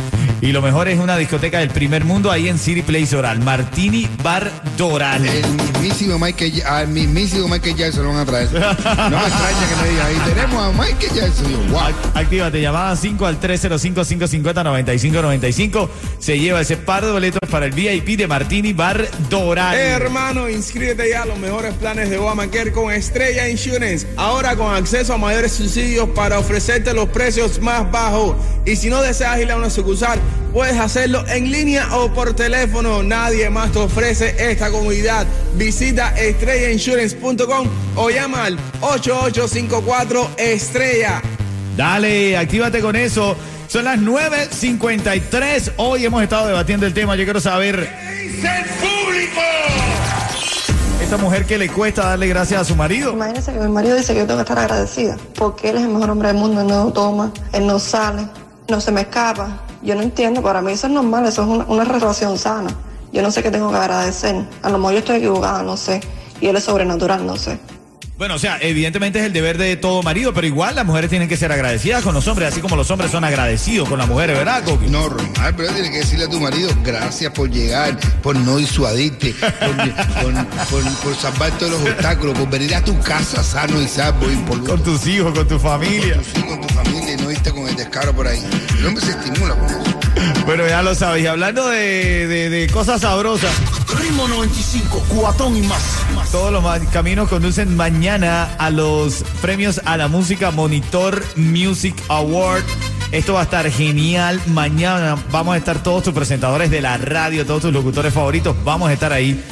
Y 0.43 0.51
lo 0.51 0.61
mejor 0.61 0.89
es 0.89 0.99
una 0.99 1.17
discoteca 1.17 1.61
del 1.61 1.69
primer 1.71 2.05
mundo 2.05 2.29
ahí 2.29 2.49
en 2.49 2.59
City 2.59 2.83
Place 2.83 3.15
Doral. 3.15 3.39
Martini 3.39 4.09
Bar 4.25 4.51
Doral. 4.77 5.25
El 5.25 5.47
mismísimo 5.53 6.19
Michael, 6.19 6.61
al 6.67 6.89
mismísimo 6.89 7.47
Michael 7.47 7.77
Jackson 7.77 8.03
lo 8.03 8.09
van 8.11 8.19
a 8.19 8.27
traer. 8.27 8.49
No 8.53 8.59
me 8.61 8.67
extraña 8.67 9.69
que 9.69 9.77
me 9.83 9.89
diga, 9.91 10.07
ahí 10.07 10.17
tenemos 10.35 10.63
a 10.65 10.73
Michael 10.73 11.13
Jackson. 11.15 11.71
Wow. 11.71 11.79
Ac- 11.81 11.95
Actívate, 12.15 12.61
llamada 12.61 12.97
5 12.97 13.25
al 13.25 13.41
305-550-9595. 13.41 15.89
Se 16.19 16.37
lleva 16.39 16.61
ese 16.61 16.77
par 16.77 17.05
de 17.07 17.13
boletos 17.13 17.39
para 17.49 17.67
el 17.67 17.73
VIP 17.73 18.19
de 18.19 18.27
Martini 18.27 18.73
Bar 18.73 19.07
Doral. 19.31 19.77
Eh, 19.77 19.91
hermano, 19.91 20.49
inscríbete 20.49 21.09
ya 21.09 21.23
a 21.23 21.27
los 21.27 21.39
mejores 21.39 21.73
planes 21.75 22.11
de 22.11 22.19
Obamacare 22.19 22.73
con 22.73 22.91
Estrella 22.93 23.49
Insurance. 23.49 24.09
Ahora 24.17 24.57
con 24.57 24.75
acceso 24.75 25.15
a 25.15 25.19
mayores 25.19 25.53
subsidios 25.53 26.09
para 26.11 26.41
ofrecerte 26.41 26.93
los 26.95 27.09
precios 27.11 27.61
más 27.61 27.89
bajos. 27.93 28.35
Y 28.67 28.75
si 28.77 28.91
no 28.91 29.01
deseas 29.03 29.41
ir 29.41 29.51
a 29.53 29.57
una 29.57 29.71
sucursal, 29.71 30.19
puedes 30.53 30.79
hacerlo 30.79 31.25
en 31.29 31.51
línea 31.51 31.97
o 31.97 32.13
por 32.13 32.35
teléfono. 32.35 33.03
Nadie 33.03 33.51
más 33.51 33.73
te 33.73 33.79
ofrece 33.79 34.35
esta 34.39 34.71
comodidad. 34.71 35.27
Visita 35.55 36.15
estrellainsurance.com 36.19 37.69
o 37.97 38.11
llama 38.11 38.45
al 38.45 38.59
8854 38.81 40.31
Estrella. 40.37 41.23
Dale, 41.77 42.37
actívate 42.37 42.81
con 42.81 42.97
eso. 42.97 43.37
Son 43.69 43.85
las 43.85 43.99
9.53. 43.99 45.73
Hoy 45.79 46.05
hemos 46.05 46.23
estado 46.23 46.49
debatiendo 46.49 46.87
el 46.87 46.93
tema. 46.93 47.17
Yo 47.17 47.25
quiero 47.25 47.41
saber. 47.41 47.89
¡Dice 48.21 48.49
el 48.49 48.65
público! 48.65 49.41
esta 51.13 51.17
mujer 51.23 51.45
que 51.45 51.59
le 51.59 51.69
cuesta 51.69 52.07
darle 52.07 52.27
gracias 52.27 52.63
a 52.63 52.65
su 52.65 52.75
marido. 52.75 53.13
Imagínense 53.13 53.53
que 53.53 53.59
mi 53.59 53.69
marido 53.69 53.97
dice 53.97 54.15
que 54.15 54.21
yo 54.21 54.27
tengo 54.27 54.39
que 54.39 54.45
estar 54.45 54.59
agradecida 54.59 55.19
porque 55.35 55.69
él 55.69 55.77
es 55.77 55.83
el 55.83 55.89
mejor 55.89 56.09
hombre 56.09 56.29
del 56.29 56.39
mundo, 56.39 56.63
él 56.63 56.69
no 56.69 56.91
toma, 56.91 57.33
él 57.53 57.67
no 57.67 57.79
sale, 57.79 58.27
no 58.69 58.81
se 58.81 58.93
me 58.93 59.03
escapa. 59.03 59.61
Yo 59.83 59.95
no 59.95 60.03
entiendo, 60.03 60.43
para 60.43 60.63
mí 60.63 60.73
eso 60.73 60.87
es 60.87 60.93
normal, 60.93 61.27
eso 61.27 61.43
es 61.43 61.49
una, 61.49 61.65
una 61.65 61.85
relación 61.85 62.39
sana. 62.39 62.75
Yo 63.13 63.21
no 63.23 63.31
sé 63.31 63.43
qué 63.43 63.51
tengo 63.51 63.71
que 63.71 63.77
agradecer. 63.77 64.37
A 64.63 64.71
lo 64.71 64.79
mejor 64.79 64.93
yo 64.95 64.99
estoy 65.01 65.17
equivocada, 65.17 65.63
no 65.63 65.77
sé. 65.77 66.01
Y 66.41 66.47
él 66.47 66.57
es 66.57 66.65
sobrenatural, 66.65 67.27
no 67.27 67.37
sé. 67.37 67.59
Bueno, 68.19 68.37
o 68.37 68.39
sea, 68.39 68.59
evidentemente 68.61 69.19
es 69.19 69.25
el 69.25 69.33
deber 69.33 69.59
de 69.59 69.77
todo 69.77 70.01
marido, 70.03 70.33
pero 70.33 70.47
igual 70.47 70.77
las 70.77 70.87
mujeres 70.87 71.11
tienen 71.11 71.29
que 71.29 71.37
ser 71.37 71.51
agradecidas 71.51 72.05
con 72.05 72.15
los 72.15 72.29
hombres, 72.29 72.53
así 72.53 72.61
como 72.61 72.77
los 72.77 72.89
hombres 72.93 73.11
son 73.11 73.25
agradecidos 73.25 73.89
con 73.89 73.99
las 73.99 74.07
mujeres, 74.07 74.39
¿verdad, 74.39 74.63
Coqui? 74.63 74.87
No, 74.87 75.09
Román, 75.09 75.55
pero 75.57 75.73
tienes 75.73 75.91
que 75.91 75.99
decirle 75.99 76.27
a 76.27 76.29
tu 76.29 76.39
marido 76.39 76.71
gracias 76.85 77.33
por 77.33 77.51
llegar, 77.51 77.99
por 78.23 78.37
no 78.37 78.59
disuadirte, 78.59 79.35
por, 79.35 79.77
por, 80.23 80.47
por, 80.71 80.95
por 81.03 81.17
salvar 81.17 81.51
todos 81.59 81.73
los 81.73 81.83
obstáculos, 81.83 82.39
por 82.39 82.49
venir 82.49 82.77
a 82.77 82.85
tu 82.85 82.97
casa 83.01 83.43
sano 83.43 83.81
y 83.83 83.89
salvo 83.89 84.31
y 84.31 84.37
por 84.37 84.63
Con 84.63 84.81
tus 84.85 85.05
hijos, 85.09 85.37
con 85.37 85.49
tu 85.49 85.59
familia. 85.59 86.15
con 86.15 86.23
tus 86.23 86.39
hijos, 86.39 86.59
con 86.59 86.67
tu 86.69 86.75
familia 86.75 87.12
con 87.51 87.67
el 87.69 87.77
descaro 87.77 88.13
por 88.15 88.27
ahí. 88.27 88.43
El 88.79 88.87
hombre 88.87 89.05
se 89.05 89.11
estimula 89.13 89.55
con 89.55 89.65
eso. 89.69 89.99
Bueno, 90.47 90.67
ya 90.69 90.83
lo 90.83 90.95
sabes. 90.95 91.23
Y 91.25 91.27
hablando 91.27 91.67
de, 91.69 92.27
de- 92.27 92.51
de 92.51 92.69
cosas 92.69 93.01
sabrosas, 93.01 93.51
Ritmo 93.99 94.29
95, 94.29 95.05
cuatón 95.09 95.57
y 95.57 95.63
más. 95.63 95.83
más. 96.15 96.31
todos 96.31 96.53
los 96.53 96.65
caminos 96.93 97.29
conducen 97.29 97.77
mañana 97.77 98.55
a 98.59 98.71
los 98.71 99.25
premios 99.41 99.81
a 99.85 99.97
la 99.97 100.09
música 100.09 100.51
Monitor 100.51 101.23
Music 101.37 101.95
Award. 102.09 102.63
Esto 103.11 103.35
va 103.35 103.41
a 103.41 103.45
estar 103.45 103.71
genial. 103.71 104.41
Mañana 104.47 105.17
vamos 105.31 105.55
a 105.55 105.59
estar 105.59 105.83
todos 105.83 106.03
tus 106.05 106.15
presentadores 106.15 106.71
de 106.71 106.81
la 106.81 106.97
radio, 106.97 107.45
todos 107.45 107.63
tus 107.63 107.73
locutores 107.73 108.15
favoritos. 108.15 108.57
Vamos 108.65 108.89
a 108.89 108.93
estar 108.93 109.13
ahí 109.13 109.43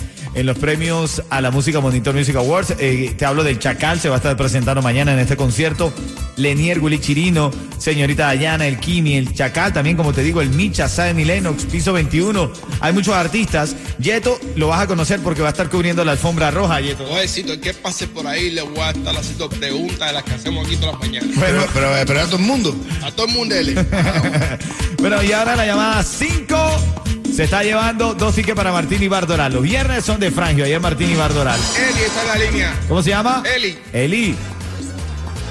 en 0.41 0.47
los 0.47 0.59
premios 0.59 1.23
a 1.29 1.43
la 1.43 1.51
música 1.51 1.81
Monitor 1.81 2.15
Music 2.15 2.35
Awards. 2.35 2.75
Eh, 2.79 3.15
te 3.17 3.27
hablo 3.27 3.45
del 3.45 3.59
Chacal, 3.59 4.01
se 4.01 4.09
va 4.09 4.15
a 4.15 4.19
estar 4.19 4.37
presentando 4.39 4.81
mañana 4.81 5.13
en 5.13 5.19
este 5.19 5.37
concierto. 5.37 5.93
Lenier, 6.37 6.79
Willy 6.81 6.99
Chirino, 6.99 7.51
señorita 7.77 8.25
Dayana, 8.25 8.67
el 8.67 8.79
Kimi, 8.81 9.17
el 9.17 9.35
Chacal, 9.35 9.75
también 9.75 9.99
como 9.99 10.15
te 10.15 10.23
digo, 10.23 10.41
el 10.41 10.49
Micha, 10.49 10.89
Sadie 10.89 11.27
Lennox, 11.27 11.67
Piso 11.67 11.93
21. 11.93 12.51
Hay 12.81 12.93
muchos 12.95 13.15
artistas. 13.15 13.77
Yeto 13.99 14.41
lo 14.57 14.69
vas 14.69 14.81
a 14.81 14.87
conocer 14.87 15.21
porque 15.21 15.43
va 15.43 15.49
a 15.49 15.51
estar 15.51 15.69
cubriendo 15.69 16.03
la 16.07 16.13
alfombra 16.13 16.51
roja, 16.51 16.81
Yeto. 16.81 17.05
Ojecito, 17.11 17.53
el 17.53 17.61
que 17.61 17.75
pase 17.75 18.09
por 18.09 18.27
ahí 18.27 18.51
le 18.51 18.63
voy 18.63 18.81
a 18.81 18.93
estar 18.93 19.15
haciendo 19.15 19.51
preguntas 19.51 20.09
de 20.09 20.13
las 20.15 20.23
que 20.25 20.33
hacemos 20.33 20.67
aquí 20.67 20.77
todas 20.77 20.95
las 20.95 21.03
mañanas. 21.03 21.37
Bueno, 21.37 21.65
Pero, 21.75 21.91
pero, 21.93 22.07
pero 22.07 22.21
a 22.21 22.25
todo 22.25 22.37
el 22.37 22.43
mundo. 22.43 22.75
A 23.03 23.11
todo 23.11 23.27
el 23.27 23.33
mundo, 23.35 23.55
dele. 23.55 23.75
bueno, 24.99 25.23
y 25.23 25.33
ahora 25.33 25.55
la 25.55 25.67
llamada 25.67 26.03
5 26.03 27.10
se 27.35 27.45
está 27.45 27.63
llevando 27.63 28.15
dos 28.15 28.35
tickets 28.35 28.57
para 28.57 28.73
Martín 28.73 29.03
y 29.03 29.09
Bardoral. 29.09 29.53
Los 29.53 29.63
viernes 29.63 30.05
son 30.05 30.21
de 30.21 30.31
Frangio, 30.31 30.65
ayer 30.65 30.81
Martín 30.81 31.11
y 31.11 31.15
Bardoral. 31.15 31.59
Eli 31.77 32.03
está 32.03 32.23
en 32.23 32.29
la 32.29 32.37
línea. 32.51 32.81
¿Cómo 32.89 33.03
se 33.03 33.11
llama? 33.11 33.43
Eli. 33.55 33.79
Eli, 33.93 34.37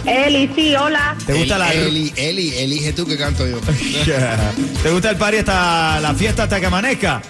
Eli, 0.06 0.50
sí, 0.56 0.76
hola. 0.76 1.16
¿te 1.26 1.34
gusta 1.34 1.58
la 1.58 1.74
Eli, 1.74 2.12
Eli, 2.16 2.56
elige 2.58 2.94
tú 2.94 3.06
que 3.06 3.18
canto 3.18 3.46
yo. 3.48 3.58
¿Te 4.84 4.90
gusta 4.92 5.10
el 5.12 5.18
party 5.18 5.38
hasta 5.38 6.00
la 6.00 6.14
fiesta 6.14 6.44
hasta 6.44 6.60
que 6.60 6.66
amanezca? 6.66 7.22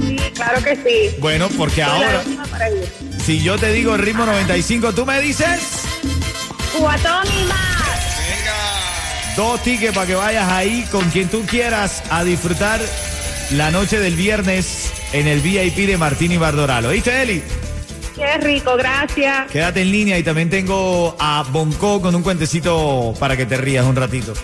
Sí, 0.00 0.16
claro 0.34 0.62
que 0.62 0.76
sí. 0.76 1.16
Bueno, 1.20 1.48
porque 1.56 1.82
Soy 1.82 1.90
ahora, 1.90 2.22
si 3.24 3.42
yo 3.42 3.58
te 3.58 3.72
digo 3.72 3.96
ritmo 3.96 4.26
95, 4.26 4.92
tú 4.92 5.06
me 5.06 5.20
dices 5.20 5.60
Cuatón 6.78 7.26
y 7.26 7.44
más. 7.44 7.58
Venga. 8.18 9.34
dos 9.36 9.62
tickets 9.62 9.94
para 9.94 10.06
que 10.06 10.14
vayas 10.14 10.50
ahí 10.52 10.84
con 10.92 11.08
quien 11.10 11.28
tú 11.28 11.42
quieras 11.46 12.02
a 12.10 12.22
disfrutar 12.24 12.80
la 13.52 13.70
noche 13.70 13.98
del 13.98 14.16
viernes 14.16 14.90
en 15.12 15.26
el 15.28 15.40
VIP 15.40 15.86
de 15.86 15.96
Martín 15.96 16.32
y 16.32 16.36
Bardoral. 16.36 16.86
¿Oíste, 16.86 17.22
Eli? 17.22 17.42
Qué 18.16 18.38
rico, 18.38 18.76
gracias. 18.76 19.50
Quédate 19.50 19.82
en 19.82 19.90
línea 19.90 20.18
y 20.18 20.22
también 20.22 20.48
tengo 20.50 21.16
a 21.18 21.44
Bonco 21.50 22.00
con 22.00 22.14
un 22.14 22.22
cuentecito 22.22 23.14
para 23.18 23.36
que 23.36 23.44
te 23.46 23.56
rías 23.56 23.84
un 23.84 23.96
ratito. 23.96 24.34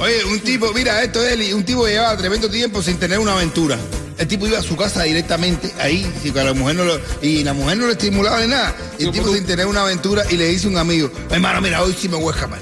Oye, 0.00 0.24
un 0.24 0.40
tipo, 0.40 0.72
mira 0.74 1.02
esto, 1.02 1.24
Eli, 1.24 1.52
un 1.52 1.64
tipo 1.64 1.84
que 1.84 1.92
llevaba 1.92 2.16
tremendo 2.16 2.48
tiempo 2.48 2.82
sin 2.82 2.98
tener 2.98 3.18
una 3.18 3.32
aventura. 3.32 3.76
El 4.16 4.26
tipo 4.26 4.46
iba 4.48 4.58
a 4.58 4.62
su 4.62 4.76
casa 4.76 5.04
directamente 5.04 5.72
ahí, 5.80 6.04
y, 6.24 6.36
a 6.36 6.44
la 6.44 6.52
mujer 6.52 6.74
no 6.76 6.84
lo- 6.84 7.00
y 7.22 7.44
la 7.44 7.52
mujer 7.52 7.76
no 7.78 7.86
le 7.86 7.92
estimulaba 7.92 8.40
de 8.40 8.48
nada. 8.48 8.74
Y 8.98 9.04
el 9.04 9.12
tipo 9.12 9.32
sin 9.32 9.44
tener 9.46 9.66
una 9.66 9.82
aventura 9.82 10.24
y 10.30 10.36
le 10.36 10.46
dice 10.48 10.66
a 10.66 10.70
un 10.70 10.78
amigo, 10.78 11.10
hermano, 11.30 11.60
mira, 11.60 11.82
hoy 11.82 11.94
sí 11.98 12.08
me 12.08 12.16
voy 12.16 12.32
a 12.32 12.34
escapar. 12.36 12.58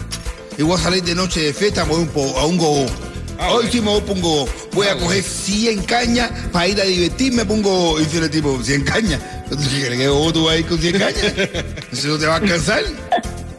Y 0.58 0.62
voy 0.62 0.78
a 0.78 0.82
salir 0.82 1.02
de 1.02 1.14
noche 1.14 1.40
de 1.40 1.54
fiesta, 1.54 1.85
voy 1.85 2.02
un 2.02 2.08
po- 2.08 2.38
a 2.38 2.44
un 2.46 2.58
gogo. 2.58 2.87
Ah, 3.38 3.50
hoy 3.52 3.68
sí 3.70 3.80
me 3.80 3.88
voy 3.88 4.00
para 4.00 4.12
un 4.14 4.20
gogo. 4.23 4.49
Voy 4.76 4.87
Ah, 4.88 4.92
a 4.92 4.97
coger 4.97 5.25
100 5.25 5.83
cañas 5.85 6.30
para 6.52 6.68
ir 6.68 6.80
a 6.80 6.85
divertirme. 6.85 7.42
Y 7.42 8.04
dice 8.04 8.18
el 8.18 8.30
tipo, 8.30 8.62
100 8.62 8.85
cañas. 8.85 9.21
¿Tú 9.49 9.56
crees 9.56 9.99
que 9.99 10.09
gogo 10.09 10.33
tú 10.33 10.45
vas 10.45 10.54
a 10.54 10.59
ir 10.59 10.66
con 10.66 10.78
100 10.78 10.99
cañas? 10.99 11.33
Eso 11.92 12.09
no 12.09 12.18
te 12.18 12.26
va 12.26 12.35
a 12.35 12.37
alcanzar. 12.38 12.83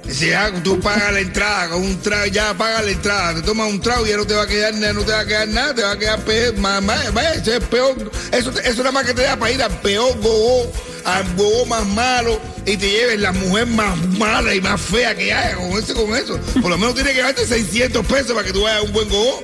Si 0.09 0.29
ya 0.29 0.53
tú 0.63 0.79
pagas 0.79 1.11
la 1.11 1.19
entrada, 1.19 1.67
con 1.69 1.81
un 1.81 1.99
trago, 2.01 2.27
ya 2.27 2.53
pagas 2.53 2.85
la 2.85 2.91
entrada, 2.91 3.35
te 3.35 3.41
tomas 3.41 3.69
un 3.69 3.81
trago 3.81 4.05
y 4.05 4.09
ya 4.09 4.17
no 4.17 4.25
te 4.25 4.35
va 4.35 4.43
a 4.43 4.47
quedar 4.47 4.73
nada, 4.75 4.93
no 4.93 5.01
te 5.03 5.11
va 5.11 5.19
a 5.19 5.25
quedar 5.25 5.47
nada, 5.49 5.75
te 5.75 5.83
va 5.83 5.91
a 5.91 5.99
quedar 5.99 6.23
peor, 6.23 6.57
más, 6.59 6.81
más, 6.81 7.13
vaya, 7.13 7.33
eso 7.33 7.53
es 7.53 7.63
peor, 7.65 8.11
eso, 8.31 8.51
eso 8.63 8.77
nada 8.77 8.93
más 8.93 9.05
que 9.05 9.13
te 9.13 9.23
da 9.23 9.35
para 9.35 9.51
ir 9.51 9.61
al 9.61 9.81
peor 9.81 10.17
gogo, 10.21 10.71
al 11.03 11.35
gogo 11.35 11.65
más 11.65 11.85
malo, 11.87 12.39
y 12.65 12.77
te 12.77 12.89
lleves 12.89 13.19
la 13.19 13.33
mujer 13.33 13.67
más 13.67 13.97
mala 14.17 14.55
y 14.55 14.61
más 14.61 14.79
fea 14.79 15.13
que 15.13 15.33
haya, 15.33 15.57
con 15.57 15.71
eso, 15.71 15.93
con 15.93 16.15
eso. 16.15 16.39
Por 16.61 16.69
lo 16.69 16.77
menos 16.77 16.95
tienes 16.95 17.13
que 17.13 17.21
darte 17.23 17.45
600 17.45 18.05
pesos 18.05 18.31
para 18.31 18.45
que 18.45 18.53
tú 18.53 18.61
vayas 18.61 18.79
a 18.79 18.83
un 18.83 18.93
buen 18.93 19.09
gogo. 19.09 19.43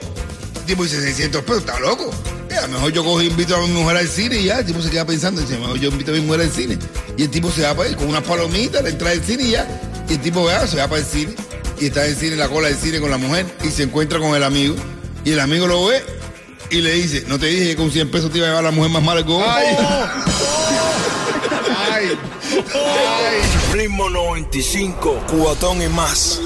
El 0.64 0.68
tipo 0.68 0.84
dice, 0.84 1.02
600 1.02 1.44
pesos, 1.44 1.60
está 1.60 1.78
loco. 1.82 2.10
A 2.58 2.62
lo 2.62 2.68
mejor 2.70 2.94
yo 2.94 3.04
cojo 3.04 3.22
y 3.22 3.28
invito 3.28 3.54
a 3.54 3.60
mi 3.60 3.68
mujer 3.68 3.98
al 3.98 4.08
cine 4.08 4.40
y 4.40 4.46
ya, 4.46 4.60
el 4.60 4.66
tipo 4.66 4.82
se 4.82 4.90
queda 4.90 5.06
pensando, 5.06 5.42
dice, 5.42 5.56
a 5.56 5.58
lo 5.58 5.64
mejor 5.64 5.78
yo 5.78 5.90
invito 5.90 6.12
a 6.12 6.14
mi 6.14 6.22
mujer 6.22 6.40
al 6.40 6.52
cine. 6.52 6.78
Y 7.18 7.24
el 7.24 7.30
tipo 7.30 7.52
se 7.52 7.64
va 7.64 7.76
para 7.76 7.90
ir 7.90 7.98
con 7.98 8.08
unas 8.08 8.24
palomitas, 8.24 8.82
le 8.82 8.92
entra 8.92 9.12
al 9.12 9.22
cine 9.22 9.44
y 9.44 9.52
ya. 9.52 9.68
Y 10.08 10.14
el 10.14 10.22
tipo 10.22 10.46
vea, 10.46 10.66
se 10.66 10.78
va 10.78 10.88
para 10.88 11.02
el 11.02 11.06
cine. 11.06 11.36
Y 11.82 11.88
está 11.88 12.06
en 12.06 12.12
el 12.12 12.18
cine, 12.18 12.32
en 12.34 12.40
la 12.40 12.48
cola 12.48 12.70
del 12.70 12.78
cine 12.78 13.02
con 13.02 13.12
la 13.12 13.18
mujer. 13.18 13.46
Y 13.62 13.72
se 13.72 13.84
encuentra 13.84 14.20
con 14.20 14.38
el 14.38 14.44
amigo. 14.44 14.76
Y 15.26 15.34
el 15.34 15.42
amigo 15.42 15.68
lo 15.68 15.86
ve 15.88 16.02
y 16.70 16.80
le 16.80 16.94
dice, 16.94 17.26
no 17.28 17.38
te 17.38 17.48
dije 17.48 17.72
que 17.72 17.76
con 17.76 17.92
100 17.92 18.10
pesos 18.10 18.32
te 18.32 18.38
iba 18.38 18.48
a 18.48 18.52
llevar 18.52 18.64
la 18.64 18.72
mujer 18.72 18.90
más 18.90 19.04
mala 19.04 19.22
que 19.22 19.30
vos. 19.34 19.44
Ay. 19.46 19.66
Ay. 21.92 22.18
Ay. 22.74 23.74
Ritmo 23.74 24.10
95, 24.10 25.26
cuatón 25.30 25.82
y 25.82 25.90
más. 25.90 26.40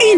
En 0.00 0.17